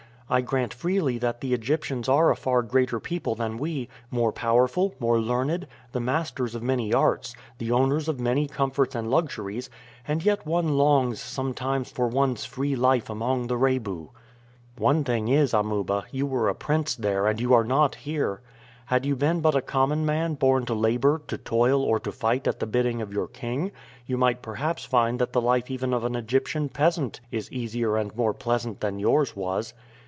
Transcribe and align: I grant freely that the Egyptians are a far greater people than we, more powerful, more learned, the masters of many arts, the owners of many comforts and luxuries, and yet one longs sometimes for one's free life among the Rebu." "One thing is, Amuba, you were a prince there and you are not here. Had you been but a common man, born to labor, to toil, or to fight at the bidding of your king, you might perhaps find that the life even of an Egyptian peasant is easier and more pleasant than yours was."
I 0.33 0.39
grant 0.39 0.73
freely 0.73 1.17
that 1.17 1.41
the 1.41 1.53
Egyptians 1.53 2.07
are 2.07 2.31
a 2.31 2.37
far 2.37 2.61
greater 2.63 3.01
people 3.01 3.35
than 3.35 3.57
we, 3.57 3.89
more 4.09 4.31
powerful, 4.31 4.95
more 4.97 5.19
learned, 5.19 5.67
the 5.91 5.99
masters 5.99 6.55
of 6.55 6.63
many 6.63 6.93
arts, 6.93 7.35
the 7.57 7.73
owners 7.73 8.07
of 8.07 8.17
many 8.17 8.47
comforts 8.47 8.95
and 8.95 9.11
luxuries, 9.11 9.69
and 10.07 10.23
yet 10.23 10.45
one 10.47 10.77
longs 10.77 11.19
sometimes 11.19 11.91
for 11.91 12.07
one's 12.07 12.45
free 12.45 12.77
life 12.77 13.09
among 13.09 13.47
the 13.47 13.57
Rebu." 13.57 14.07
"One 14.77 15.03
thing 15.03 15.27
is, 15.27 15.53
Amuba, 15.53 16.05
you 16.11 16.25
were 16.25 16.47
a 16.47 16.55
prince 16.55 16.95
there 16.95 17.27
and 17.27 17.37
you 17.41 17.53
are 17.53 17.65
not 17.65 17.95
here. 17.95 18.39
Had 18.85 19.05
you 19.05 19.17
been 19.17 19.41
but 19.41 19.53
a 19.57 19.61
common 19.61 20.05
man, 20.05 20.35
born 20.35 20.65
to 20.67 20.73
labor, 20.73 21.21
to 21.27 21.37
toil, 21.37 21.83
or 21.83 21.99
to 21.99 22.11
fight 22.13 22.47
at 22.47 22.61
the 22.61 22.65
bidding 22.65 23.01
of 23.01 23.11
your 23.11 23.27
king, 23.27 23.73
you 24.05 24.15
might 24.17 24.41
perhaps 24.41 24.85
find 24.85 25.19
that 25.19 25.33
the 25.33 25.41
life 25.41 25.69
even 25.69 25.93
of 25.93 26.05
an 26.05 26.15
Egyptian 26.15 26.69
peasant 26.69 27.19
is 27.31 27.51
easier 27.51 27.97
and 27.97 28.15
more 28.15 28.33
pleasant 28.33 28.79
than 28.79 28.97
yours 28.97 29.35
was." 29.35 29.73